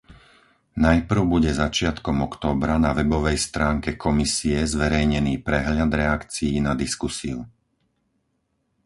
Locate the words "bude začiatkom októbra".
1.33-2.75